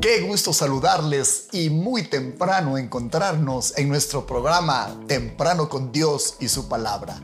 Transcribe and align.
Qué 0.00 0.20
gusto 0.20 0.52
saludarles 0.52 1.48
y 1.50 1.70
muy 1.70 2.04
temprano 2.04 2.78
encontrarnos 2.78 3.76
en 3.76 3.88
nuestro 3.88 4.26
programa 4.26 4.96
Temprano 5.08 5.68
con 5.68 5.90
Dios 5.90 6.36
y 6.38 6.46
su 6.46 6.68
palabra. 6.68 7.20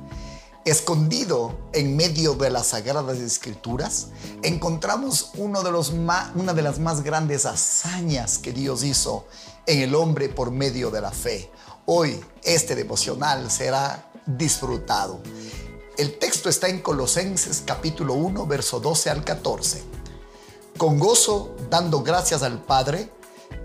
Escondido 0.64 1.56
en 1.72 1.94
medio 1.94 2.34
de 2.34 2.50
las 2.50 2.68
sagradas 2.68 3.18
escrituras, 3.18 4.08
encontramos 4.42 5.30
una 5.36 5.62
de 5.62 6.62
las 6.62 6.80
más 6.80 7.04
grandes 7.04 7.46
hazañas 7.46 8.38
que 8.38 8.52
Dios 8.52 8.82
hizo 8.82 9.24
en 9.66 9.80
el 9.80 9.94
hombre 9.94 10.28
por 10.28 10.50
medio 10.50 10.90
de 10.90 11.00
la 11.00 11.12
fe. 11.12 11.52
Hoy 11.86 12.20
este 12.42 12.74
devocional 12.74 13.52
será 13.52 14.10
disfrutado. 14.26 15.20
El 15.96 16.18
texto 16.18 16.48
está 16.48 16.66
en 16.68 16.80
Colosenses 16.80 17.62
capítulo 17.64 18.14
1, 18.14 18.48
verso 18.48 18.80
12 18.80 19.10
al 19.10 19.22
14 19.22 19.93
con 20.78 20.98
gozo 20.98 21.54
dando 21.70 22.02
gracias 22.02 22.42
al 22.42 22.60
Padre 22.60 23.10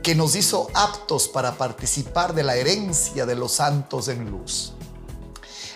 que 0.03 0.15
nos 0.15 0.35
hizo 0.35 0.67
aptos 0.73 1.27
para 1.27 1.57
participar 1.57 2.33
de 2.33 2.43
la 2.43 2.55
herencia 2.55 3.25
de 3.25 3.35
los 3.35 3.53
santos 3.53 4.07
en 4.07 4.29
luz, 4.29 4.73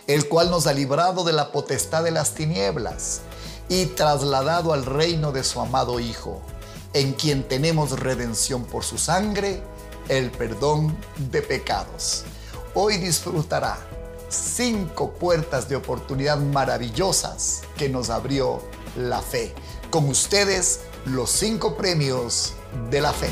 el 0.07 0.27
cual 0.29 0.49
nos 0.49 0.67
ha 0.67 0.73
librado 0.73 1.23
de 1.23 1.33
la 1.33 1.51
potestad 1.51 2.03
de 2.03 2.11
las 2.11 2.33
tinieblas 2.33 3.21
y 3.67 3.87
trasladado 3.87 4.73
al 4.73 4.85
reino 4.85 5.31
de 5.31 5.43
su 5.43 5.59
amado 5.59 5.99
Hijo, 5.99 6.41
en 6.93 7.13
quien 7.13 7.47
tenemos 7.47 7.99
redención 7.99 8.63
por 8.65 8.83
su 8.83 8.97
sangre, 8.97 9.63
el 10.09 10.31
perdón 10.31 10.95
de 11.31 11.41
pecados. 11.41 12.23
Hoy 12.75 12.97
disfrutará 12.97 13.77
cinco 14.29 15.13
puertas 15.13 15.69
de 15.69 15.75
oportunidad 15.75 16.37
maravillosas 16.37 17.61
que 17.77 17.89
nos 17.89 18.09
abrió 18.09 18.61
la 18.95 19.21
fe. 19.21 19.53
Con 19.89 20.09
ustedes, 20.09 20.81
los 21.05 21.31
cinco 21.31 21.75
premios 21.75 22.53
de 22.89 23.01
la 23.01 23.11
fe. 23.11 23.29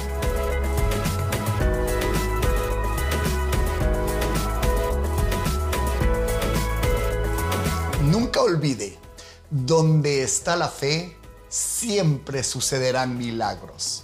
Nunca 8.03 8.41
olvide, 8.41 8.97
donde 9.49 10.21
está 10.23 10.57
la 10.57 10.67
fe, 10.67 11.17
siempre 11.47 12.43
sucederán 12.43 13.17
milagros. 13.17 14.03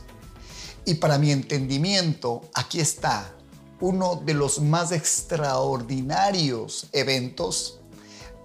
Y 0.85 0.95
para 0.95 1.17
mi 1.17 1.31
entendimiento, 1.31 2.49
aquí 2.53 2.79
está 2.79 3.33
uno 3.81 4.21
de 4.23 4.33
los 4.33 4.61
más 4.61 4.93
extraordinarios 4.93 6.87
eventos 6.93 7.79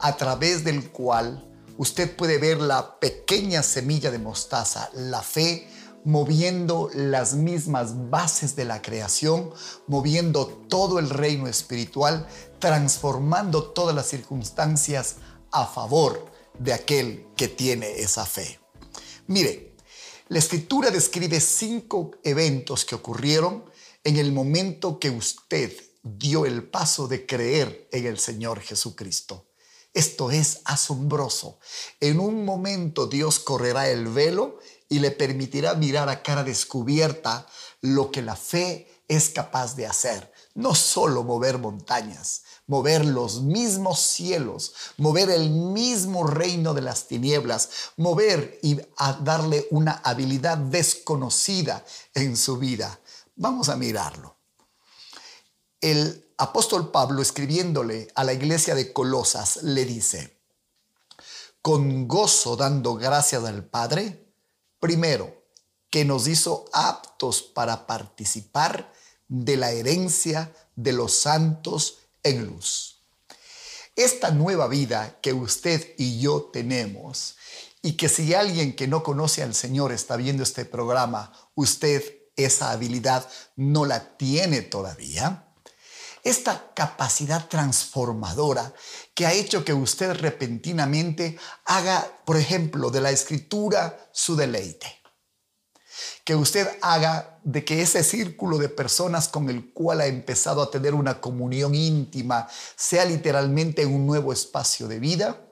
a 0.01 0.17
través 0.17 0.65
del 0.65 0.91
cual 0.91 1.49
usted 1.79 2.15
puede 2.17 2.39
ver 2.39 2.61
la 2.61 2.99
pequeña 2.99 3.63
semilla 3.63 4.11
de 4.11 4.19
mostaza, 4.19 4.91
la 4.95 5.23
fe 5.23 5.69
moviendo 6.05 6.91
las 6.95 7.35
mismas 7.35 8.11
bases 8.11 8.57
de 8.57 8.65
la 8.65 8.83
creación, 8.83 9.51
moviendo 9.87 10.47
todo 10.69 10.99
el 10.99 11.11
reino 11.11 11.47
espiritual, 11.47 12.27
transformando 12.59 13.71
todas 13.71 13.95
las 13.95 14.09
circunstancias 14.09 15.17
a 15.53 15.67
favor 15.67 16.31
de 16.59 16.73
aquel 16.73 17.27
que 17.37 17.49
tiene 17.49 18.01
esa 18.01 18.27
fe. 18.27 18.59
Mire, 19.27 19.77
la 20.29 20.39
escritura 20.39 20.91
describe 20.91 21.41
cinco 21.41 22.13
eventos 22.25 22.85
que 22.85 22.95
ocurrieron 22.95 23.65
en 24.05 24.17
el 24.17 24.33
momento 24.33 24.99
que 24.99 25.11
usted 25.11 25.73
dio 26.03 26.47
el 26.47 26.65
paso 26.65 27.07
de 27.07 27.27
creer 27.27 27.89
en 27.93 28.07
el 28.07 28.19
Señor 28.19 28.61
Jesucristo. 28.61 29.52
Esto 29.95 30.31
es 30.31 30.61
asombroso. 30.65 31.59
En 32.01 32.19
un 32.19 32.45
momento 32.45 33.07
Dios 33.07 33.39
correrá 33.39 33.89
el 33.91 34.09
velo 34.09 34.59
y 34.89 35.01
le 35.01 35.11
permitirá 35.11 35.75
mirar 35.75 36.09
a 36.09 36.23
cara 36.23 36.45
descubierta 36.45 37.47
lo 37.81 38.11
que 38.11 38.23
la 38.23 38.37
fe 38.37 38.89
es 39.09 39.29
capaz 39.29 39.77
de 39.77 39.87
hacer. 39.87 40.33
No 40.55 40.75
solo 40.75 41.25
mover 41.25 41.59
montañas, 41.59 42.43
mover 42.67 43.05
los 43.05 43.43
mismos 43.43 44.01
cielos, 44.01 44.75
mover 44.97 45.31
el 45.31 45.51
mismo 45.51 46.27
reino 46.27 46.73
de 46.75 46.83
las 46.83 47.09
tinieblas, 47.09 47.69
mover 47.97 48.59
y 48.63 48.81
darle 49.21 49.67
una 49.71 49.93
habilidad 50.05 50.57
desconocida 50.57 51.85
en 52.15 52.37
su 52.37 52.59
vida. 52.59 53.01
Vamos 53.37 53.69
a 53.69 53.77
mirarlo. 53.77 54.39
El 55.81 56.32
apóstol 56.43 56.91
Pablo, 56.91 57.23
escribiéndole 57.23 58.09
a 58.15 58.25
la 58.25 58.33
iglesia 58.33 58.75
de 58.75 58.93
Colosas, 58.93 59.63
le 59.63 59.85
dice, 59.85 60.39
con 61.63 62.09
gozo 62.09 62.57
dando 62.57 62.95
gracias 62.95 63.45
al 63.45 63.65
Padre, 63.65 64.35
primero, 64.81 65.45
que 65.89 66.05
nos 66.05 66.27
hizo 66.27 66.65
aptos 66.73 67.43
para 67.43 67.87
participar 67.87 68.93
de 69.29 69.57
la 69.57 69.71
herencia 69.71 70.53
de 70.75 70.93
los 70.93 71.13
santos 71.13 71.99
en 72.23 72.47
luz. 72.47 73.03
Esta 73.95 74.31
nueva 74.31 74.69
vida 74.69 75.19
que 75.21 75.33
usted 75.33 75.95
y 75.99 76.19
yo 76.19 76.51
tenemos, 76.53 77.37
y 77.83 77.93
que 77.93 78.09
si 78.09 78.35
alguien 78.35 78.75
que 78.75 78.89
no 78.89 79.03
conoce 79.03 79.43
al 79.43 79.55
Señor 79.55 79.93
está 79.93 80.17
viendo 80.17 80.43
este 80.43 80.65
programa, 80.65 81.33
usted 81.55 82.03
esa 82.37 82.71
habilidad 82.71 83.29
no 83.55 83.85
la 83.85 84.17
tiene 84.17 84.63
todavía, 84.63 85.52
esta 86.23 86.73
capacidad 86.75 87.49
transformadora 87.49 88.73
que 89.15 89.27
ha 89.27 89.33
hecho 89.33 89.65
que 89.65 89.73
usted 89.73 90.13
repentinamente 90.13 91.37
haga, 91.65 92.21
por 92.25 92.37
ejemplo, 92.37 92.91
de 92.91 93.01
la 93.01 93.11
escritura 93.11 94.09
su 94.13 94.37
deleite. 94.37 95.01
Que 96.25 96.37
usted 96.37 96.69
haga 96.81 97.41
de 97.43 97.65
que 97.65 97.83
ese 97.83 98.05
círculo 98.05 98.59
de 98.59 98.69
personas 98.69 99.27
con 99.29 99.51
el 99.51 99.73
cual 99.73 100.01
ha 100.01 100.07
empezado 100.07 100.63
a 100.63 100.71
tener 100.71 100.95
una 100.95 101.21
comunión 101.21 101.75
íntima 101.75 102.49
sea 102.77 103.05
literalmente 103.05 103.85
un 103.85 104.07
nuevo 104.07 104.33
espacio 104.33 104.87
de 104.87 105.01
vida. 105.01 105.45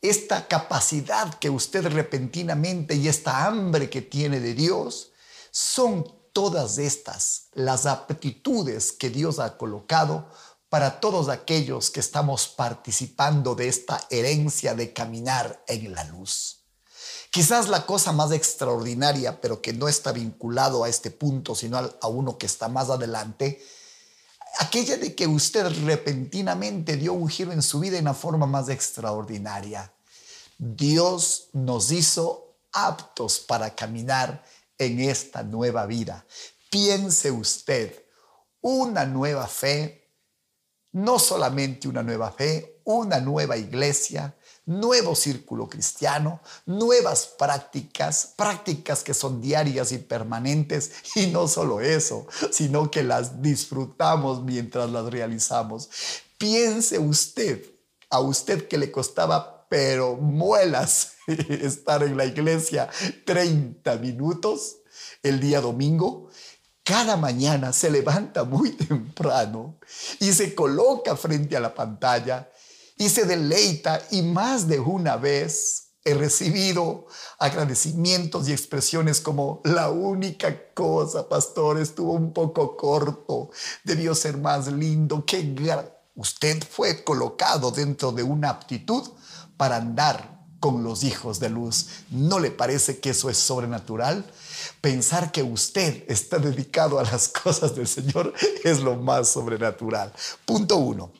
Esta 0.00 0.48
capacidad 0.48 1.34
que 1.34 1.50
usted 1.50 1.86
repentinamente 1.86 2.94
y 2.94 3.08
esta 3.08 3.44
hambre 3.44 3.90
que 3.90 4.00
tiene 4.00 4.40
de 4.40 4.54
Dios 4.54 5.12
son 5.50 6.19
todas 6.32 6.78
estas 6.78 7.48
las 7.52 7.86
aptitudes 7.86 8.92
que 8.92 9.10
Dios 9.10 9.38
ha 9.38 9.56
colocado 9.56 10.28
para 10.68 11.00
todos 11.00 11.28
aquellos 11.28 11.90
que 11.90 12.00
estamos 12.00 12.48
participando 12.48 13.54
de 13.54 13.68
esta 13.68 14.06
herencia 14.08 14.74
de 14.74 14.92
caminar 14.92 15.64
en 15.66 15.92
la 15.92 16.04
luz. 16.04 16.60
Quizás 17.30 17.68
la 17.68 17.86
cosa 17.86 18.12
más 18.12 18.32
extraordinaria, 18.32 19.40
pero 19.40 19.60
que 19.60 19.72
no 19.72 19.88
está 19.88 20.12
vinculado 20.12 20.84
a 20.84 20.88
este 20.88 21.10
punto, 21.10 21.54
sino 21.54 21.78
a 21.78 22.08
uno 22.08 22.38
que 22.38 22.46
está 22.46 22.68
más 22.68 22.90
adelante, 22.90 23.64
aquella 24.58 24.96
de 24.96 25.14
que 25.14 25.26
usted 25.26 25.66
repentinamente 25.84 26.96
dio 26.96 27.12
un 27.12 27.28
giro 27.28 27.52
en 27.52 27.62
su 27.62 27.80
vida 27.80 27.98
en 27.98 28.04
la 28.04 28.14
forma 28.14 28.46
más 28.46 28.68
extraordinaria. 28.68 29.92
Dios 30.58 31.48
nos 31.52 31.90
hizo 31.90 32.56
aptos 32.72 33.40
para 33.40 33.74
caminar 33.74 34.44
en 34.80 34.98
esta 35.00 35.42
nueva 35.42 35.86
vida. 35.86 36.26
Piense 36.70 37.30
usted, 37.30 38.04
una 38.60 39.04
nueva 39.04 39.46
fe, 39.46 40.08
no 40.92 41.18
solamente 41.18 41.86
una 41.86 42.02
nueva 42.02 42.32
fe, 42.32 42.80
una 42.84 43.20
nueva 43.20 43.56
iglesia, 43.56 44.34
nuevo 44.66 45.14
círculo 45.14 45.68
cristiano, 45.68 46.40
nuevas 46.66 47.26
prácticas, 47.26 48.32
prácticas 48.36 49.04
que 49.04 49.14
son 49.14 49.40
diarias 49.40 49.92
y 49.92 49.98
permanentes, 49.98 50.92
y 51.14 51.26
no 51.26 51.46
solo 51.46 51.80
eso, 51.80 52.26
sino 52.50 52.90
que 52.90 53.02
las 53.02 53.42
disfrutamos 53.42 54.42
mientras 54.42 54.90
las 54.90 55.04
realizamos. 55.06 55.90
Piense 56.38 56.98
usted, 56.98 57.64
a 58.08 58.20
usted 58.20 58.66
que 58.66 58.78
le 58.78 58.90
costaba 58.90 59.59
pero 59.70 60.16
muelas 60.16 61.12
estar 61.26 62.02
en 62.02 62.16
la 62.16 62.26
iglesia 62.26 62.90
30 63.24 63.96
minutos 63.98 64.78
el 65.22 65.38
día 65.38 65.60
domingo, 65.60 66.28
cada 66.82 67.16
mañana 67.16 67.72
se 67.72 67.88
levanta 67.88 68.42
muy 68.42 68.72
temprano 68.88 69.78
y 70.18 70.32
se 70.32 70.56
coloca 70.56 71.16
frente 71.16 71.56
a 71.56 71.60
la 71.60 71.72
pantalla 71.72 72.50
y 72.96 73.08
se 73.08 73.24
deleita 73.24 74.02
y 74.10 74.22
más 74.22 74.66
de 74.66 74.80
una 74.80 75.16
vez 75.16 75.92
he 76.04 76.14
recibido 76.14 77.06
agradecimientos 77.38 78.48
y 78.48 78.52
expresiones 78.52 79.20
como 79.20 79.60
la 79.64 79.90
única 79.90 80.72
cosa, 80.74 81.28
pastor, 81.28 81.78
estuvo 81.78 82.14
un 82.14 82.32
poco 82.32 82.76
corto, 82.76 83.50
debió 83.84 84.16
ser 84.16 84.36
más 84.38 84.66
lindo, 84.66 85.24
que 85.24 85.54
usted 86.16 86.60
fue 86.68 87.04
colocado 87.04 87.70
dentro 87.70 88.10
de 88.10 88.24
una 88.24 88.50
aptitud 88.50 89.08
para 89.60 89.76
andar 89.76 90.40
con 90.58 90.82
los 90.82 91.04
hijos 91.04 91.38
de 91.38 91.50
luz. 91.50 91.88
¿No 92.08 92.38
le 92.38 92.50
parece 92.50 92.98
que 92.98 93.10
eso 93.10 93.28
es 93.28 93.36
sobrenatural? 93.36 94.24
Pensar 94.80 95.32
que 95.32 95.42
usted 95.42 96.02
está 96.08 96.38
dedicado 96.38 96.98
a 96.98 97.02
las 97.02 97.28
cosas 97.44 97.76
del 97.76 97.86
Señor 97.86 98.32
es 98.64 98.80
lo 98.80 98.96
más 98.96 99.28
sobrenatural. 99.28 100.14
Punto 100.46 100.78
uno. 100.78 101.12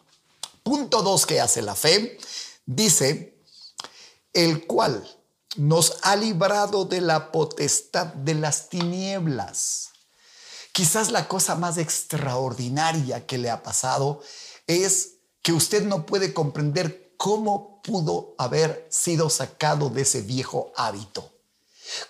Punto 0.63 1.03
dos 1.03 1.27
que 1.27 1.39
hace 1.39 1.61
la 1.61 1.75
fe, 1.75 2.17
dice, 2.65 3.39
el 4.33 4.67
cual 4.67 5.07
nos 5.57 5.99
ha 6.01 6.17
librado 6.17 6.87
de 6.87 7.03
la 7.03 7.31
potestad 7.31 8.07
de 8.07 8.37
las 8.37 8.71
tinieblas. 8.71 9.91
Quizás 10.73 11.11
la 11.11 11.29
cosa 11.29 11.57
más 11.57 11.77
extraordinaria 11.77 13.27
que 13.27 13.37
le 13.37 13.51
ha 13.51 13.63
pasado 13.63 14.23
es 14.67 15.17
que 15.43 15.53
usted 15.53 15.85
no 15.85 16.07
puede 16.07 16.33
comprender 16.33 17.10
cómo 17.21 17.83
pudo 17.83 18.35
haber 18.39 18.87
sido 18.89 19.29
sacado 19.29 19.91
de 19.91 20.01
ese 20.01 20.23
viejo 20.23 20.73
hábito. 20.75 21.31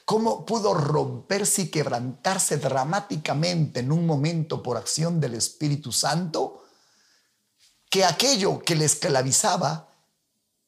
¿Cómo 0.04 0.46
pudo 0.46 0.72
romperse 0.72 1.62
y 1.62 1.68
quebrantarse 1.68 2.58
dramáticamente 2.58 3.80
en 3.80 3.90
un 3.90 4.06
momento 4.06 4.62
por 4.62 4.76
acción 4.76 5.18
del 5.18 5.34
Espíritu 5.34 5.90
Santo? 5.90 6.62
Que 7.90 8.04
aquello 8.04 8.60
que 8.60 8.76
le 8.76 8.84
esclavizaba 8.84 9.88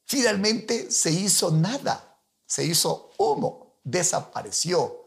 finalmente 0.07 0.91
se 0.91 1.13
hizo 1.13 1.53
nada, 1.53 2.19
se 2.45 2.65
hizo 2.65 3.13
humo, 3.19 3.77
desapareció. 3.85 5.05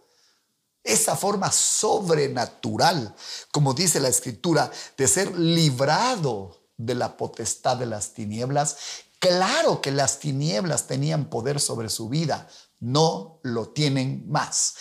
Esa 0.81 1.17
forma 1.17 1.51
sobrenatural, 1.51 3.13
como 3.51 3.73
dice 3.73 3.99
la 3.99 4.07
escritura, 4.07 4.71
de 4.95 5.09
ser 5.09 5.37
librado 5.37 6.61
de 6.77 6.95
la 6.95 7.17
potestad 7.17 7.77
de 7.77 7.85
las 7.85 8.13
tinieblas, 8.13 8.77
claro 9.19 9.81
que 9.81 9.91
las 9.91 10.19
tinieblas 10.19 10.87
tenían 10.87 11.29
poder 11.29 11.59
sobre 11.59 11.89
su 11.89 12.09
vida, 12.09 12.47
no 12.79 13.39
lo 13.43 13.69
tienen 13.69 14.25
más. 14.29 14.75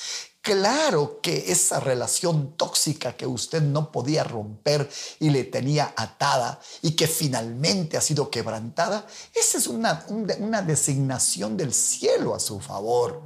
Claro 0.45 1.21
que 1.23 1.51
esa 1.51 1.81
relación 1.81 2.55
tóxica 2.59 3.17
que 3.17 3.27
usted 3.27 3.63
no 3.63 3.91
podía 3.91 4.25
romper 4.25 4.91
y 5.19 5.31
le 5.31 5.45
tenía 5.45 5.95
atada 5.97 6.61
y 6.83 6.91
que 6.91 7.07
finalmente 7.07 7.97
ha 7.97 8.03
sido 8.03 8.31
quebrantada, 8.31 9.07
esa 9.35 9.57
es 9.57 9.67
una, 9.67 10.05
una 10.39 10.61
designación 10.61 11.57
del 11.57 11.73
cielo 11.73 12.35
a 12.35 12.41
su 12.41 12.61
favor. 12.61 13.23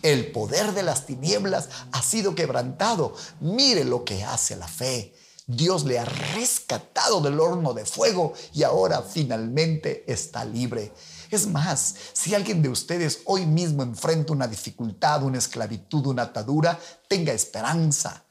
El 0.00 0.32
poder 0.32 0.72
de 0.72 0.82
las 0.82 1.04
tinieblas 1.04 1.68
ha 1.92 2.02
sido 2.02 2.34
quebrantado. 2.34 3.14
Mire 3.40 3.84
lo 3.84 4.04
que 4.04 4.24
hace 4.24 4.56
la 4.56 4.66
fe. 4.66 5.14
Dios 5.46 5.84
le 5.84 5.98
ha 5.98 6.04
rescatado 6.04 7.20
del 7.20 7.40
horno 7.40 7.74
de 7.74 7.84
fuego 7.84 8.32
y 8.52 8.62
ahora 8.62 9.02
finalmente 9.02 10.04
está 10.06 10.44
libre. 10.44 10.92
Es 11.30 11.46
más, 11.46 11.94
si 12.12 12.34
alguien 12.34 12.62
de 12.62 12.68
ustedes 12.68 13.20
hoy 13.24 13.46
mismo 13.46 13.82
enfrenta 13.82 14.32
una 14.32 14.46
dificultad, 14.46 15.22
una 15.22 15.38
esclavitud, 15.38 16.06
una 16.06 16.22
atadura, 16.22 16.78
tenga 17.08 17.32
esperanza. 17.32 18.24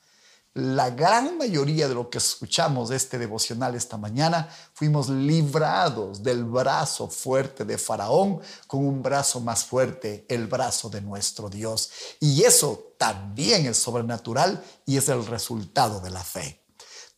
La 0.54 0.90
gran 0.90 1.38
mayoría 1.38 1.88
de 1.88 1.96
lo 1.96 2.10
que 2.10 2.18
escuchamos 2.18 2.90
de 2.90 2.98
este 2.98 3.18
devocional 3.18 3.74
esta 3.74 3.98
mañana 3.98 4.50
fuimos 4.74 5.08
librados 5.08 6.24
del 6.24 6.44
brazo 6.44 7.08
fuerte 7.08 7.64
de 7.64 7.78
Faraón 7.78 8.42
con 8.68 8.86
un 8.86 9.02
brazo 9.02 9.40
más 9.40 9.64
fuerte, 9.64 10.26
el 10.28 10.48
brazo 10.48 10.90
de 10.90 11.02
nuestro 11.02 11.50
Dios. 11.50 11.90
Y 12.20 12.44
eso 12.44 12.94
también 12.98 13.66
es 13.66 13.78
sobrenatural 13.78 14.62
y 14.86 14.98
es 14.98 15.08
el 15.08 15.26
resultado 15.26 16.02
de 16.02 16.10
la 16.10 16.24
fe. 16.24 16.61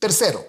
Tercero, 0.03 0.45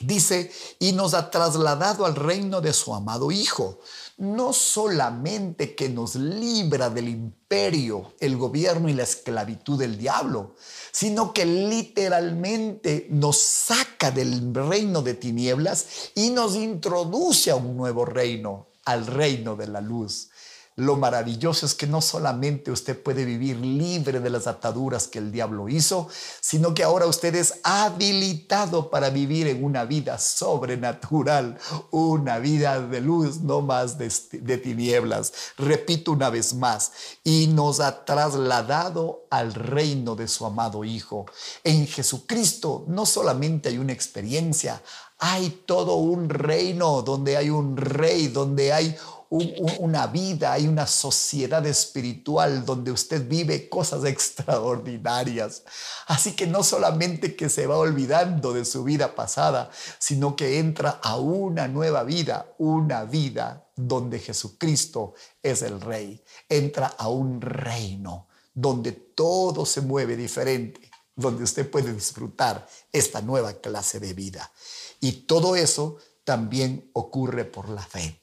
dice, 0.00 0.50
y 0.78 0.92
nos 0.92 1.12
ha 1.12 1.30
trasladado 1.30 2.06
al 2.06 2.16
reino 2.16 2.62
de 2.62 2.72
su 2.72 2.94
amado 2.94 3.30
Hijo 3.30 3.78
no 4.16 4.54
solamente 4.54 5.74
que 5.74 5.90
nos 5.90 6.14
libra 6.14 6.88
del 6.88 7.10
imperio, 7.10 8.14
el 8.20 8.38
gobierno 8.38 8.88
y 8.88 8.94
la 8.94 9.02
esclavitud 9.02 9.78
del 9.78 9.98
diablo, 9.98 10.54
sino 10.92 11.34
que 11.34 11.44
literalmente 11.44 13.06
nos 13.10 13.36
saca 13.36 14.10
del 14.10 14.54
reino 14.54 15.02
de 15.02 15.12
tinieblas 15.12 16.12
y 16.14 16.30
nos 16.30 16.56
introduce 16.56 17.50
a 17.50 17.56
un 17.56 17.76
nuevo 17.76 18.06
reino, 18.06 18.68
al 18.86 19.06
reino 19.06 19.56
de 19.56 19.66
la 19.68 19.82
luz. 19.82 20.30
Lo 20.76 20.96
maravilloso 20.96 21.66
es 21.66 21.74
que 21.74 21.86
no 21.86 22.00
solamente 22.00 22.70
usted 22.70 23.00
puede 23.02 23.24
vivir 23.24 23.56
libre 23.56 24.20
de 24.20 24.30
las 24.30 24.46
ataduras 24.46 25.08
que 25.08 25.18
el 25.18 25.30
diablo 25.30 25.68
hizo, 25.68 26.08
sino 26.40 26.72
que 26.72 26.84
ahora 26.84 27.06
usted 27.06 27.34
es 27.34 27.60
habilitado 27.64 28.88
para 28.88 29.10
vivir 29.10 29.46
en 29.48 29.62
una 29.62 29.84
vida 29.84 30.18
sobrenatural, 30.18 31.58
una 31.90 32.38
vida 32.38 32.80
de 32.80 33.00
luz, 33.00 33.40
no 33.40 33.60
más 33.60 33.98
de, 33.98 34.10
de 34.32 34.58
tinieblas. 34.58 35.32
Repito 35.58 36.12
una 36.12 36.30
vez 36.30 36.54
más, 36.54 36.92
y 37.24 37.48
nos 37.48 37.80
ha 37.80 38.04
trasladado 38.04 39.26
al 39.28 39.52
reino 39.52 40.16
de 40.16 40.28
su 40.28 40.46
amado 40.46 40.84
Hijo. 40.84 41.26
En 41.64 41.86
Jesucristo 41.86 42.84
no 42.86 43.06
solamente 43.06 43.68
hay 43.68 43.78
una 43.78 43.92
experiencia, 43.92 44.82
hay 45.18 45.50
todo 45.66 45.96
un 45.96 46.30
reino 46.30 47.02
donde 47.02 47.36
hay 47.36 47.50
un 47.50 47.76
rey, 47.76 48.28
donde 48.28 48.72
hay 48.72 48.96
una 49.30 50.08
vida, 50.08 50.52
hay 50.52 50.66
una 50.66 50.88
sociedad 50.88 51.64
espiritual 51.64 52.64
donde 52.64 52.90
usted 52.90 53.28
vive 53.28 53.68
cosas 53.68 54.04
extraordinarias. 54.04 55.62
Así 56.08 56.32
que 56.32 56.48
no 56.48 56.64
solamente 56.64 57.36
que 57.36 57.48
se 57.48 57.68
va 57.68 57.78
olvidando 57.78 58.52
de 58.52 58.64
su 58.64 58.82
vida 58.82 59.14
pasada, 59.14 59.70
sino 60.00 60.34
que 60.34 60.58
entra 60.58 60.98
a 61.00 61.16
una 61.16 61.68
nueva 61.68 62.02
vida, 62.02 62.54
una 62.58 63.04
vida 63.04 63.68
donde 63.76 64.18
Jesucristo 64.18 65.14
es 65.40 65.62
el 65.62 65.80
rey. 65.80 66.22
Entra 66.48 66.88
a 66.98 67.08
un 67.08 67.40
reino 67.40 68.26
donde 68.52 68.90
todo 68.90 69.64
se 69.64 69.80
mueve 69.80 70.16
diferente, 70.16 70.90
donde 71.14 71.44
usted 71.44 71.70
puede 71.70 71.92
disfrutar 71.92 72.66
esta 72.92 73.20
nueva 73.20 73.52
clase 73.54 74.00
de 74.00 74.12
vida. 74.12 74.50
Y 74.98 75.12
todo 75.12 75.54
eso 75.54 75.98
también 76.24 76.90
ocurre 76.94 77.44
por 77.44 77.68
la 77.68 77.82
fe. 77.82 78.19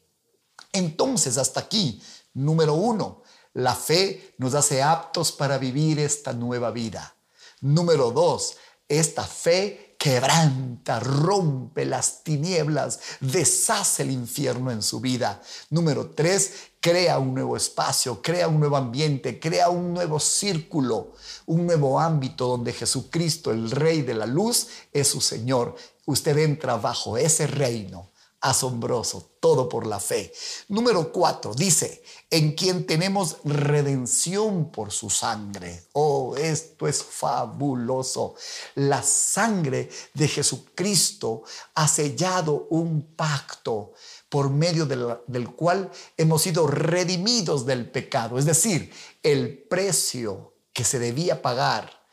Entonces, 0.77 1.37
hasta 1.37 1.61
aquí, 1.61 2.01
número 2.33 2.75
uno, 2.75 3.23
la 3.53 3.73
fe 3.73 4.35
nos 4.37 4.53
hace 4.53 4.83
aptos 4.83 5.31
para 5.31 5.57
vivir 5.57 5.99
esta 5.99 6.33
nueva 6.33 6.69
vida. 6.69 7.15
Número 7.61 8.11
dos, 8.11 8.57
esta 8.87 9.23
fe 9.23 9.95
quebranta, 9.97 10.99
rompe 10.99 11.83
las 11.85 12.23
tinieblas, 12.23 12.99
deshace 13.19 14.03
el 14.03 14.11
infierno 14.11 14.69
en 14.69 14.83
su 14.83 14.99
vida. 14.99 15.41
Número 15.71 16.11
tres, 16.11 16.53
crea 16.79 17.17
un 17.17 17.33
nuevo 17.33 17.57
espacio, 17.57 18.21
crea 18.21 18.47
un 18.47 18.59
nuevo 18.59 18.77
ambiente, 18.77 19.39
crea 19.39 19.69
un 19.69 19.93
nuevo 19.93 20.19
círculo, 20.19 21.13
un 21.47 21.65
nuevo 21.65 21.99
ámbito 21.99 22.47
donde 22.47 22.73
Jesucristo, 22.73 23.51
el 23.51 23.71
Rey 23.71 24.03
de 24.03 24.13
la 24.13 24.27
Luz, 24.27 24.67
es 24.93 25.07
su 25.07 25.19
Señor. 25.19 25.75
Usted 26.05 26.37
entra 26.37 26.77
bajo 26.77 27.17
ese 27.17 27.47
reino 27.47 28.11
asombroso, 28.41 29.31
todo 29.39 29.67
por 29.67 29.87
la 29.87 29.99
fe. 29.99 30.31
Número 30.67 31.11
cuatro, 31.11 31.53
dice, 31.53 32.03
en 32.29 32.53
quien 32.53 32.85
tenemos 32.85 33.37
redención 33.43 34.71
por 34.71 34.91
su 34.91 35.09
sangre. 35.09 35.87
Oh, 35.93 36.35
esto 36.37 36.87
es 36.87 37.03
fabuloso. 37.03 38.35
La 38.75 39.01
sangre 39.01 39.89
de 40.13 40.27
Jesucristo 40.27 41.43
ha 41.75 41.87
sellado 41.87 42.67
un 42.69 43.15
pacto 43.15 43.93
por 44.29 44.49
medio 44.49 44.85
del, 44.85 45.17
del 45.27 45.49
cual 45.55 45.89
hemos 46.17 46.41
sido 46.41 46.67
redimidos 46.67 47.65
del 47.65 47.89
pecado. 47.89 48.37
Es 48.37 48.45
decir, 48.45 48.93
el 49.23 49.63
precio 49.63 50.53
que 50.73 50.83
se 50.83 50.99
debía 50.99 51.41
pagar 51.41 52.05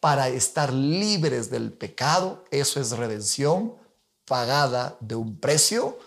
para 0.00 0.28
estar 0.28 0.72
libres 0.72 1.50
del 1.50 1.72
pecado, 1.72 2.44
eso 2.50 2.80
es 2.80 2.92
redención 2.92 3.74
pagada 4.28 4.96
de 5.00 5.14
un 5.14 5.40
precio, 5.40 5.98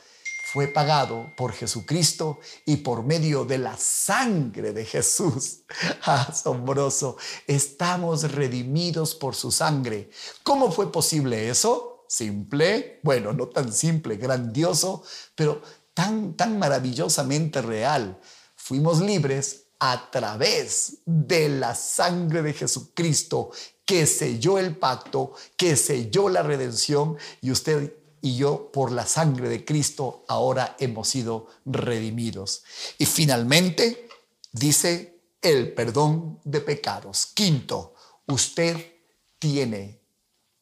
fue 0.52 0.68
pagado 0.68 1.32
por 1.38 1.54
Jesucristo 1.54 2.40
y 2.66 2.78
por 2.78 3.04
medio 3.04 3.46
de 3.46 3.58
la 3.58 3.78
sangre 3.78 4.74
de 4.74 4.84
Jesús. 4.84 5.62
Asombroso. 6.04 7.16
Estamos 7.48 8.30
redimidos 8.34 9.16
por 9.16 9.34
su 9.34 9.50
sangre. 9.50 10.10
¿Cómo 10.44 10.70
fue 10.70 10.92
posible 10.92 11.50
eso? 11.50 12.04
Simple, 12.10 13.00
bueno, 13.04 13.32
no 13.32 13.48
tan 13.48 13.72
simple, 13.72 14.18
grandioso, 14.18 15.04
pero 15.36 15.62
tan, 15.94 16.36
tan 16.36 16.60
maravillosamente 16.60 17.62
real. 17.62 18.20
Fuimos 18.58 19.00
libres 19.00 19.68
a 19.80 20.12
través 20.12 20.98
de 21.06 21.48
la 21.48 21.74
sangre 21.76 22.42
de 22.42 22.52
Jesucristo 22.52 23.52
que 23.86 24.06
selló 24.06 24.58
el 24.58 24.76
pacto, 24.78 25.34
que 25.56 25.78
selló 25.78 26.28
la 26.28 26.44
redención 26.44 27.18
y 27.42 27.52
usted 27.52 28.01
y 28.22 28.38
yo 28.38 28.72
por 28.72 28.92
la 28.92 29.06
sangre 29.06 29.50
de 29.50 29.66
Cristo 29.66 30.24
ahora 30.28 30.76
hemos 30.80 31.10
sido 31.10 31.48
redimidos. 31.66 32.64
Y 32.98 33.06
finalmente 33.06 34.08
dice 34.52 35.22
el 35.42 35.74
perdón 35.74 36.40
de 36.44 36.62
pecados. 36.62 37.28
Quinto, 37.34 37.96
usted 38.28 38.78
tiene 39.40 40.00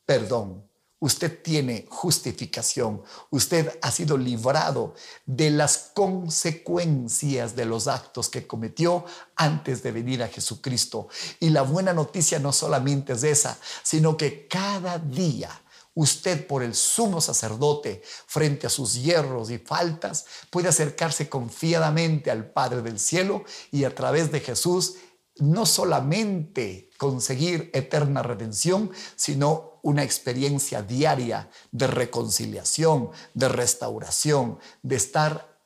perdón. 0.06 0.68
Usted 1.02 1.42
tiene 1.42 1.86
justificación. 1.90 3.02
Usted 3.30 3.80
ha 3.82 3.90
sido 3.90 4.18
librado 4.18 4.96
de 5.26 5.50
las 5.50 5.92
consecuencias 5.94 7.56
de 7.56 7.64
los 7.64 7.88
actos 7.88 8.28
que 8.28 8.46
cometió 8.46 9.06
antes 9.38 9.82
de 9.82 9.94
venir 9.94 10.22
a 10.24 10.28
Jesucristo. 10.28 11.08
Y 11.40 11.52
la 11.52 11.62
buena 11.62 11.94
noticia 11.94 12.40
no 12.40 12.52
solamente 12.52 13.14
es 13.14 13.24
esa, 13.24 13.58
sino 13.82 14.18
que 14.18 14.48
cada 14.48 14.98
día 14.98 15.50
usted 15.94 16.48
por 16.48 16.64
el 16.64 16.76
sumo 16.76 17.22
sacerdote 17.22 18.02
frente 18.28 18.68
a 18.68 18.70
sus 18.70 18.94
hierros 18.94 19.50
y 19.50 19.58
faltas 19.58 20.26
puede 20.50 20.70
acercarse 20.70 21.30
confiadamente 21.30 22.32
al 22.32 22.52
Padre 22.52 22.82
del 22.82 23.00
cielo 23.00 23.44
y 23.72 23.84
a 23.84 23.94
través 23.94 24.32
de 24.32 24.40
Jesús 24.40 24.96
no 25.38 25.66
solamente 25.66 26.90
conseguir 26.98 27.70
eterna 27.74 28.22
redención, 28.22 28.92
sino 29.16 29.80
una 29.82 30.04
experiencia 30.04 30.82
diaria 30.82 31.50
de 31.72 31.88
reconciliación, 31.88 33.12
de 33.34 33.48
restauración, 33.48 34.60
de 34.84 34.96
estar 34.98 35.60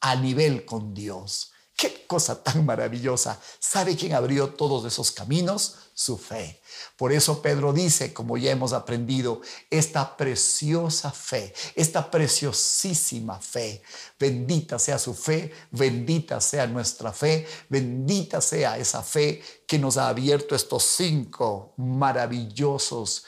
a 0.00 0.16
nivel 0.16 0.64
con 0.64 0.92
Dios. 0.92 1.52
Qué 1.76 2.06
cosa 2.06 2.42
tan 2.42 2.64
maravillosa. 2.64 3.38
¿Sabe 3.58 3.96
quién 3.96 4.14
abrió 4.14 4.48
todos 4.48 4.86
esos 4.90 5.12
caminos? 5.12 5.76
Su 5.92 6.16
fe. 6.16 6.62
Por 6.96 7.12
eso 7.12 7.42
Pedro 7.42 7.74
dice, 7.74 8.14
como 8.14 8.38
ya 8.38 8.50
hemos 8.50 8.72
aprendido, 8.72 9.42
esta 9.68 10.16
preciosa 10.16 11.10
fe, 11.10 11.52
esta 11.74 12.10
preciosísima 12.10 13.38
fe. 13.40 13.82
Bendita 14.18 14.78
sea 14.78 14.98
su 14.98 15.12
fe, 15.12 15.52
bendita 15.70 16.40
sea 16.40 16.66
nuestra 16.66 17.12
fe, 17.12 17.46
bendita 17.68 18.40
sea 18.40 18.78
esa 18.78 19.02
fe 19.02 19.42
que 19.66 19.78
nos 19.78 19.98
ha 19.98 20.08
abierto 20.08 20.54
estos 20.54 20.82
cinco 20.82 21.74
maravillosos 21.76 23.24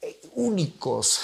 eh, 0.00 0.20
únicos 0.34 1.20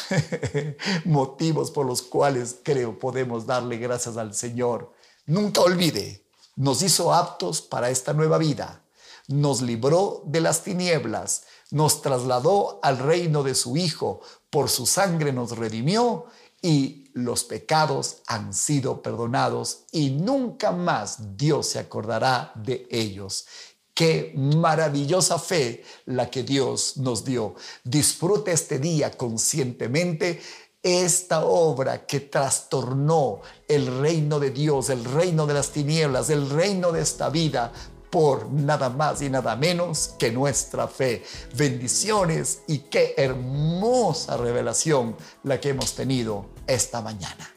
motivos 1.04 1.72
por 1.72 1.84
los 1.84 2.00
cuales 2.00 2.58
creo 2.62 2.96
podemos 2.96 3.44
darle 3.44 3.76
gracias 3.78 4.16
al 4.16 4.34
Señor. 4.34 4.92
Nunca 5.26 5.62
olvide, 5.62 6.29
nos 6.56 6.82
hizo 6.82 7.14
aptos 7.14 7.60
para 7.62 7.90
esta 7.90 8.12
nueva 8.12 8.38
vida, 8.38 8.84
nos 9.28 9.62
libró 9.62 10.22
de 10.26 10.40
las 10.40 10.62
tinieblas, 10.62 11.44
nos 11.70 12.02
trasladó 12.02 12.80
al 12.82 12.98
reino 12.98 13.42
de 13.42 13.54
su 13.54 13.76
Hijo, 13.76 14.20
por 14.50 14.68
su 14.68 14.86
sangre 14.86 15.32
nos 15.32 15.56
redimió 15.56 16.26
y 16.62 17.10
los 17.14 17.44
pecados 17.44 18.18
han 18.26 18.52
sido 18.52 19.02
perdonados 19.02 19.84
y 19.92 20.10
nunca 20.10 20.72
más 20.72 21.36
Dios 21.36 21.68
se 21.68 21.78
acordará 21.78 22.52
de 22.56 22.86
ellos. 22.90 23.46
Qué 23.94 24.32
maravillosa 24.36 25.38
fe 25.38 25.84
la 26.06 26.30
que 26.30 26.42
Dios 26.42 26.96
nos 26.96 27.24
dio. 27.24 27.54
Disfrute 27.84 28.52
este 28.52 28.78
día 28.78 29.10
conscientemente 29.10 30.40
esta 30.82 31.44
obra 31.44 32.06
que 32.06 32.20
trastornó 32.20 33.40
el 33.68 34.00
reino 34.00 34.40
de 34.40 34.50
Dios, 34.50 34.88
el 34.90 35.04
reino 35.04 35.46
de 35.46 35.54
las 35.54 35.70
tinieblas, 35.70 36.30
el 36.30 36.48
reino 36.48 36.92
de 36.92 37.02
esta 37.02 37.28
vida, 37.28 37.72
por 38.10 38.50
nada 38.50 38.90
más 38.90 39.22
y 39.22 39.30
nada 39.30 39.54
menos 39.56 40.14
que 40.18 40.32
nuestra 40.32 40.88
fe. 40.88 41.22
Bendiciones 41.54 42.62
y 42.66 42.78
qué 42.78 43.14
hermosa 43.16 44.36
revelación 44.36 45.16
la 45.44 45.60
que 45.60 45.70
hemos 45.70 45.94
tenido 45.94 46.46
esta 46.66 47.00
mañana. 47.00 47.54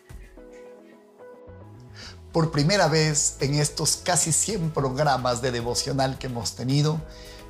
Por 2.31 2.51
primera 2.51 2.87
vez 2.87 3.37
en 3.41 3.55
estos 3.55 3.97
casi 3.97 4.31
100 4.31 4.71
programas 4.71 5.41
de 5.41 5.51
devocional 5.51 6.17
que 6.17 6.27
hemos 6.27 6.55
tenido, 6.55 6.99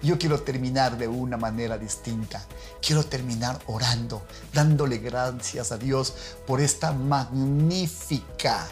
yo 0.04 0.20
quiero 0.20 0.42
terminar 0.42 0.98
de 0.98 1.08
una 1.08 1.38
manera 1.38 1.78
distinta. 1.78 2.44
Quiero 2.82 3.06
terminar 3.06 3.60
orando, 3.68 4.22
dándole 4.54 4.98
gracias 4.98 5.72
a 5.72 5.78
Dios 5.78 6.14
por 6.46 6.60
esta 6.60 6.92
magnífica 6.92 8.68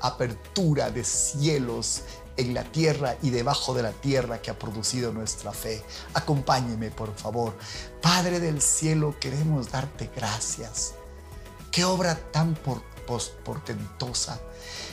apertura 0.00 0.90
de 0.90 1.04
cielos 1.04 2.02
en 2.36 2.54
la 2.54 2.62
tierra 2.64 3.16
y 3.22 3.30
debajo 3.30 3.74
de 3.74 3.82
la 3.82 3.92
tierra 3.92 4.42
que 4.42 4.50
ha 4.50 4.58
producido 4.58 5.12
nuestra 5.12 5.52
fe. 5.52 5.82
Acompáñeme, 6.12 6.90
por 6.90 7.14
favor. 7.16 7.56
Padre 8.02 8.38
del 8.38 8.60
cielo, 8.60 9.16
queremos 9.18 9.70
darte 9.70 10.10
gracias. 10.14 10.92
Qué 11.72 11.84
obra 11.84 12.14
tan 12.14 12.56
portentosa, 13.44 14.38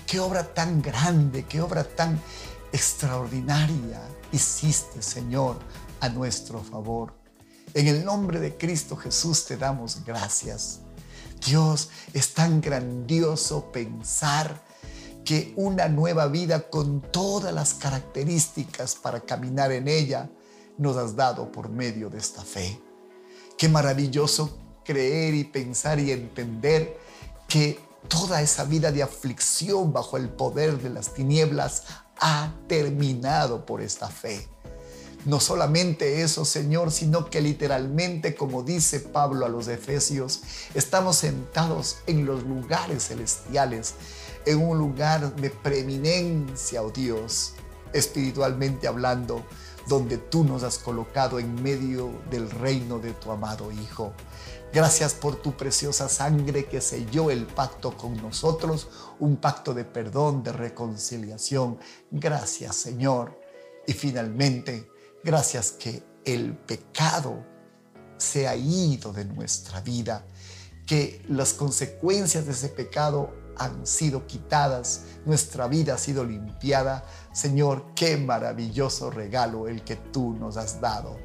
qué 0.08 0.22
obra 0.22 0.54
tan 0.54 0.82
grande, 0.82 1.44
qué 1.44 1.62
obra 1.62 1.84
tan 1.84 2.20
extraordinaria 2.72 4.02
hiciste, 4.32 5.02
Señor, 5.02 5.58
a 6.00 6.10
nuestro 6.10 6.62
favor. 6.64 7.14
En 7.74 7.88
el 7.88 8.06
nombre 8.06 8.40
de 8.40 8.58
Cristo 8.58 8.96
Jesús 8.96 9.46
te 9.46 9.58
damos 9.58 10.04
gracias. 10.06 10.80
Dios, 11.46 11.90
es 12.14 12.34
tan 12.34 12.62
grandioso 12.62 13.72
pensar 13.72 14.64
que 15.24 15.54
una 15.56 15.90
nueva 15.90 16.28
vida 16.28 16.70
con 16.70 17.02
todas 17.02 17.54
las 17.54 17.74
características 17.74 18.96
para 18.96 19.22
caminar 19.22 19.72
en 19.72 19.88
ella 19.88 20.30
nos 20.78 20.98
has 20.98 21.16
dado 21.16 21.52
por 21.52 21.70
medio 21.70 22.10
de 22.10 22.20
esta 22.20 22.44
fe. 22.44 22.80
Qué 23.58 23.68
maravilloso 23.68 24.58
creer 24.84 25.34
y 25.34 25.44
pensar 25.44 26.00
y 26.00 26.12
entender 26.12 26.98
que 27.48 27.80
toda 28.08 28.42
esa 28.42 28.64
vida 28.66 28.92
de 28.92 29.04
aflicción 29.04 29.92
bajo 29.92 30.18
el 30.18 30.30
poder 30.30 30.82
de 30.82 30.90
las 30.90 31.14
tinieblas 31.14 31.84
ha 32.20 32.54
terminado 32.68 33.66
por 33.66 33.82
esta 33.82 34.08
fe. 34.08 34.48
No 35.26 35.40
solamente 35.40 36.22
eso, 36.22 36.46
Señor, 36.46 36.92
sino 36.92 37.30
que 37.30 37.42
literalmente, 37.42 38.36
como 38.36 38.62
dice 38.62 39.00
Pablo 39.00 39.46
a 39.46 39.50
los 39.50 39.68
Efesios, 39.68 40.42
estamos 40.76 41.18
sentados 41.18 41.98
en 42.06 42.26
los 42.26 42.44
lugares 42.44 43.08
celestiales 43.08 43.96
en 44.46 44.62
un 44.62 44.78
lugar 44.78 45.36
de 45.36 45.50
preeminencia, 45.50 46.84
oh 46.84 46.92
Dios, 46.92 47.54
espiritualmente 47.94 48.88
hablando, 48.88 49.44
donde 49.88 50.18
tú 50.18 50.44
nos 50.44 50.64
has 50.64 50.78
colocado 50.78 51.40
en 51.40 51.62
medio 51.62 52.12
del 52.30 52.50
reino 52.50 53.00
de 53.00 53.14
tu 53.14 53.32
amado 53.32 53.72
Hijo. 53.72 54.14
Gracias 54.74 55.14
por 55.14 55.38
tu 55.38 55.56
preciosa 55.56 56.10
sangre 56.10 56.66
que 56.66 56.82
selló 56.82 57.32
el 57.32 57.46
pacto 57.46 57.96
con 57.96 58.18
nosotros, 58.18 58.90
un 59.20 59.38
pacto 59.38 59.74
de 59.74 59.86
perdón, 59.86 60.44
de 60.44 60.52
reconciliación. 60.52 61.80
Gracias, 62.12 62.76
Señor. 62.76 63.40
Y 63.88 63.94
finalmente, 63.94 64.90
gracias 65.24 65.72
que 65.72 66.04
el 66.26 66.58
pecado 66.58 67.46
se 68.18 68.48
ha 68.48 68.56
ido 68.56 69.14
de 69.14 69.26
nuestra 69.26 69.82
vida, 69.82 70.26
que 70.86 71.22
las 71.30 71.54
consecuencias 71.54 72.46
de 72.46 72.52
ese 72.52 72.70
pecado 72.70 73.45
han 73.58 73.86
sido 73.86 74.28
quitadas, 74.28 75.06
nuestra 75.26 75.68
vida 75.68 75.96
ha 75.96 75.98
sido 75.98 76.24
limpiada. 76.24 77.06
Señor, 77.34 77.94
qué 77.96 78.18
maravilloso 78.18 79.10
regalo 79.10 79.68
el 79.68 79.84
que 79.84 79.96
tú 79.96 80.34
nos 80.34 80.58
has 80.58 80.82
dado. 80.82 81.18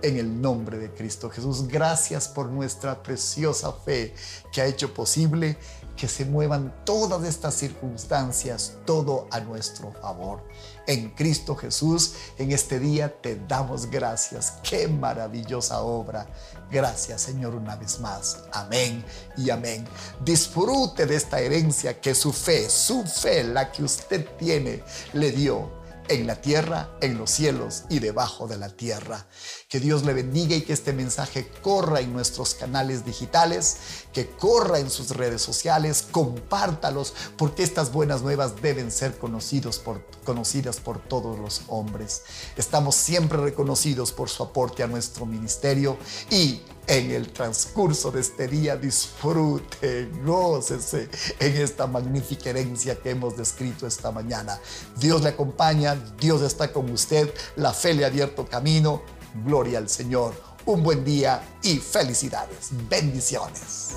En 0.00 0.16
el 0.16 0.40
nombre 0.40 0.78
de 0.78 0.92
Cristo 0.92 1.28
Jesús, 1.28 1.66
gracias 1.66 2.28
por 2.28 2.46
nuestra 2.46 3.02
preciosa 3.02 3.72
fe 3.72 4.14
que 4.52 4.60
ha 4.60 4.66
hecho 4.66 4.94
posible 4.94 5.58
que 5.98 6.06
se 6.06 6.24
muevan 6.24 6.72
todas 6.84 7.24
estas 7.24 7.54
circunstancias, 7.54 8.74
todo 8.86 9.26
a 9.32 9.40
nuestro 9.40 9.92
favor. 9.92 10.44
En 10.86 11.10
Cristo 11.10 11.56
Jesús, 11.56 12.14
en 12.38 12.52
este 12.52 12.78
día 12.78 13.20
te 13.20 13.34
damos 13.34 13.90
gracias. 13.90 14.54
Qué 14.62 14.86
maravillosa 14.86 15.80
obra. 15.82 16.28
Gracias 16.70 17.22
Señor 17.22 17.56
una 17.56 17.74
vez 17.74 17.98
más. 17.98 18.44
Amén 18.52 19.04
y 19.36 19.50
amén. 19.50 19.84
Disfrute 20.24 21.04
de 21.04 21.16
esta 21.16 21.40
herencia 21.40 22.00
que 22.00 22.14
su 22.14 22.32
fe, 22.32 22.70
su 22.70 23.04
fe, 23.04 23.42
la 23.42 23.72
que 23.72 23.82
usted 23.82 24.24
tiene, 24.36 24.84
le 25.12 25.32
dio 25.32 25.77
en 26.08 26.26
la 26.26 26.40
tierra, 26.40 26.90
en 27.00 27.18
los 27.18 27.30
cielos 27.30 27.84
y 27.88 27.98
debajo 27.98 28.46
de 28.46 28.58
la 28.58 28.68
tierra. 28.70 29.26
Que 29.68 29.80
Dios 29.80 30.04
le 30.04 30.12
bendiga 30.12 30.56
y 30.56 30.62
que 30.62 30.72
este 30.72 30.92
mensaje 30.92 31.50
corra 31.62 32.00
en 32.00 32.12
nuestros 32.12 32.54
canales 32.54 33.04
digitales, 33.04 33.76
que 34.12 34.28
corra 34.30 34.78
en 34.78 34.90
sus 34.90 35.10
redes 35.10 35.42
sociales, 35.42 36.06
compártalos, 36.10 37.14
porque 37.36 37.62
estas 37.62 37.92
buenas 37.92 38.22
nuevas 38.22 38.60
deben 38.60 38.90
ser 38.90 39.18
conocidos 39.18 39.78
por, 39.78 40.04
conocidas 40.24 40.78
por 40.80 40.98
todos 40.98 41.38
los 41.38 41.62
hombres. 41.68 42.22
Estamos 42.56 42.94
siempre 42.94 43.38
reconocidos 43.38 44.12
por 44.12 44.28
su 44.28 44.42
aporte 44.42 44.82
a 44.82 44.86
nuestro 44.86 45.26
ministerio 45.26 45.98
y 46.30 46.60
en 46.88 47.10
el 47.10 47.30
transcurso 47.32 48.10
de 48.10 48.20
este 48.20 48.48
día 48.48 48.76
disfrute, 48.76 50.10
gócese 50.24 51.08
en 51.38 51.56
esta 51.58 51.86
magnífica 51.86 52.50
herencia 52.50 52.96
que 52.96 53.10
hemos 53.10 53.36
descrito 53.36 53.86
esta 53.86 54.10
mañana. 54.10 54.58
Dios 54.96 55.22
le 55.22 55.28
acompaña, 55.28 55.94
Dios 56.18 56.40
está 56.42 56.72
con 56.72 56.90
usted, 56.90 57.32
la 57.56 57.74
fe 57.74 57.94
le 57.94 58.04
ha 58.04 58.08
abierto 58.08 58.46
camino. 58.46 59.02
Gloria 59.44 59.78
al 59.78 59.88
Señor. 59.88 60.34
Un 60.64 60.82
buen 60.82 61.04
día 61.04 61.42
y 61.62 61.76
felicidades. 61.76 62.70
Bendiciones. 62.88 63.94